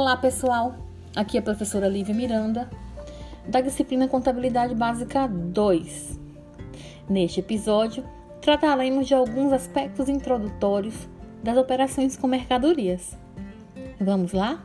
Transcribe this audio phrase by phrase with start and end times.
[0.00, 0.76] Olá, pessoal.
[1.16, 2.70] Aqui é a professora Lívia Miranda,
[3.48, 6.20] da disciplina Contabilidade Básica 2.
[7.08, 8.04] Neste episódio,
[8.40, 10.94] trataremos de alguns aspectos introdutórios
[11.42, 13.18] das operações com mercadorias.
[14.00, 14.64] Vamos lá?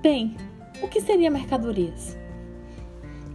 [0.00, 0.36] Bem,
[0.80, 2.16] o que seria mercadorias?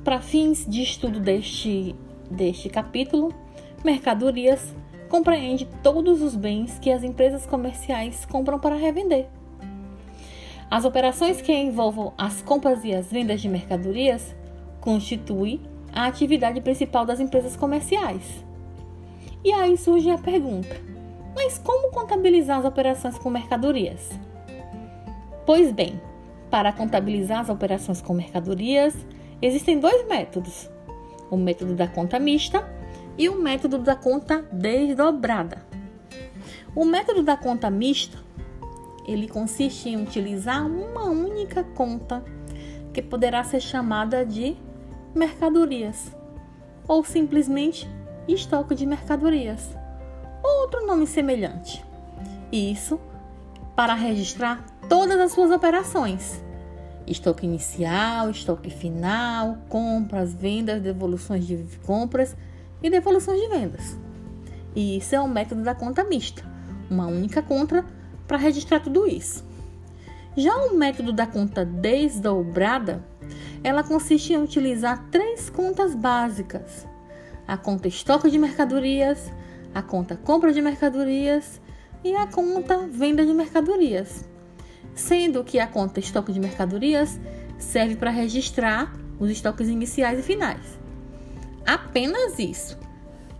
[0.05, 1.93] Para fins de estudo deste,
[2.31, 3.35] deste capítulo,
[3.83, 4.73] mercadorias
[5.09, 9.27] compreende todos os bens que as empresas comerciais compram para revender.
[10.69, 14.35] As operações que envolvam as compras e as vendas de mercadorias
[14.81, 15.61] constituem
[15.93, 18.43] a atividade principal das empresas comerciais.
[19.43, 20.75] E aí surge a pergunta:
[21.35, 24.11] mas como contabilizar as operações com mercadorias?
[25.45, 26.01] Pois bem,
[26.49, 28.95] para contabilizar as operações com mercadorias,
[29.41, 30.69] existem dois métodos:
[31.29, 32.67] o método da conta mista
[33.17, 35.63] e o método da conta desdobrada.
[36.75, 38.24] O método da conta mista
[39.07, 42.23] ele consiste em utilizar uma única conta
[42.93, 44.55] que poderá ser chamada de
[45.13, 46.11] mercadorias
[46.87, 47.89] ou simplesmente
[48.27, 49.69] estoque de mercadorias,
[50.43, 51.83] ou outro nome semelhante.
[52.51, 52.99] Isso
[53.75, 56.43] para registrar todas as suas operações:
[57.05, 62.35] estoque inicial, estoque final, compras, vendas, devoluções de compras
[62.81, 63.97] e devoluções de vendas.
[64.75, 66.43] E isso é o método da conta mista,
[66.89, 67.85] uma única conta
[68.27, 69.43] para registrar tudo isso.
[70.37, 73.03] Já o método da conta desdobrada,
[73.63, 76.85] ela consiste em utilizar três contas básicas:
[77.47, 79.31] a conta estoque de mercadorias,
[79.73, 81.61] a conta compra de mercadorias
[82.03, 84.25] e a conta venda de mercadorias.
[84.93, 87.19] Sendo que a conta estoque de mercadorias
[87.57, 90.79] serve para registrar os estoques iniciais e finais.
[91.65, 92.77] Apenas isso.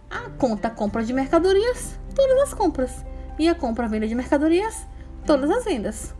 [0.09, 3.05] A conta compra de mercadorias, todas as compras
[3.37, 4.87] e a compra-venda de mercadorias,
[5.25, 6.13] todas as vendas.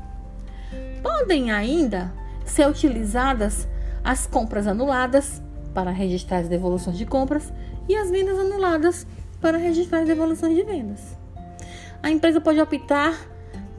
[1.02, 2.14] Podem ainda
[2.46, 3.68] ser utilizadas
[4.04, 5.42] as compras anuladas
[5.74, 7.52] para registrar as devoluções de compras
[7.88, 9.06] e as vendas anuladas
[9.42, 11.18] para registrar as devoluções de vendas.
[12.02, 13.14] A empresa pode optar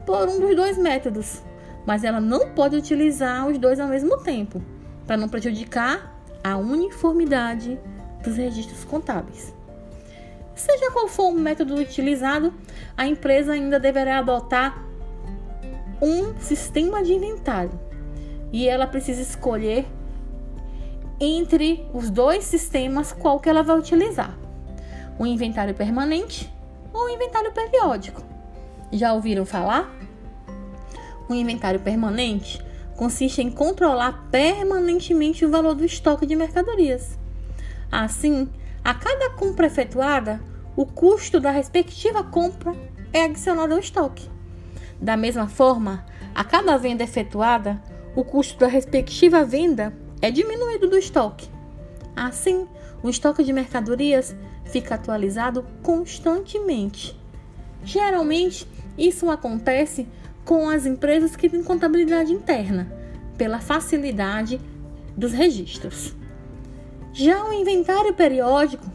[0.05, 1.41] por um dos dois métodos,
[1.85, 4.61] mas ela não pode utilizar os dois ao mesmo tempo,
[5.05, 7.79] para não prejudicar a uniformidade
[8.23, 9.53] dos registros contábeis.
[10.57, 12.51] Seja qual for o método utilizado,
[12.97, 14.83] a empresa ainda deverá adotar
[16.01, 17.79] um sistema de inventário
[18.51, 19.85] e ela precisa escolher
[21.19, 24.35] entre os dois sistemas qual que ela vai utilizar:
[25.19, 26.51] o inventário permanente
[26.91, 28.23] ou o inventário periódico.
[28.91, 29.95] Já ouviram falar?
[31.29, 37.17] O inventário permanente consiste em controlar permanentemente o valor do estoque de mercadorias.
[37.91, 38.49] Assim,
[38.87, 40.39] a cada compra efetuada,
[40.73, 42.73] o custo da respectiva compra
[43.11, 44.29] é adicionado ao estoque.
[45.01, 47.83] Da mesma forma, a cada venda efetuada,
[48.15, 51.49] o custo da respectiva venda é diminuído do estoque.
[52.15, 52.65] Assim,
[53.03, 54.33] o estoque de mercadorias
[54.63, 57.13] fica atualizado constantemente.
[57.83, 58.65] Geralmente,
[58.97, 60.07] isso acontece
[60.45, 62.89] com as empresas que têm contabilidade interna,
[63.37, 64.61] pela facilidade
[65.17, 66.15] dos registros.
[67.19, 68.85] Já o inventário periódico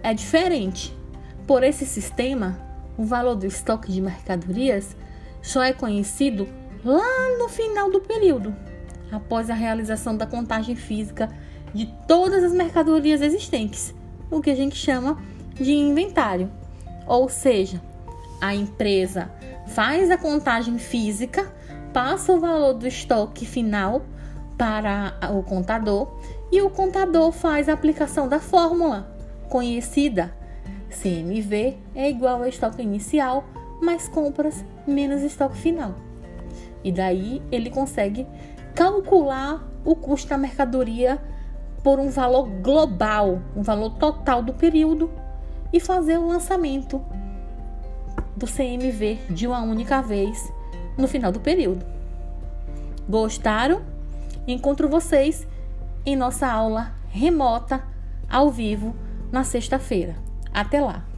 [0.00, 0.96] é diferente.
[1.44, 2.56] Por esse sistema,
[2.96, 4.94] o valor do estoque de mercadorias
[5.42, 6.46] só é conhecido
[6.84, 8.54] lá no final do período,
[9.10, 11.28] após a realização da contagem física
[11.74, 13.92] de todas as mercadorias existentes,
[14.30, 15.20] o que a gente chama
[15.54, 16.48] de inventário.
[17.08, 17.82] Ou seja,
[18.40, 19.32] a empresa
[19.66, 21.52] faz a contagem física,
[21.92, 24.06] passa o valor do estoque final
[24.56, 26.06] para o contador
[26.52, 29.10] e o contador faz a aplicação da fórmula
[29.48, 30.32] conhecida.
[30.90, 33.44] CMV é igual ao estoque inicial
[33.80, 35.94] mais compras menos estoque final.
[36.84, 38.26] E daí ele consegue
[38.74, 41.18] calcular o custo da mercadoria
[41.82, 45.10] por um valor global, um valor total do período
[45.72, 47.02] e fazer o lançamento
[48.36, 50.52] do CMV de uma única vez
[50.98, 51.84] no final do período.
[53.08, 53.82] Gostaram?
[54.46, 55.46] Encontro vocês
[56.04, 57.82] em nossa aula remota,
[58.28, 58.96] ao vivo,
[59.30, 60.16] na sexta-feira.
[60.52, 61.11] Até lá!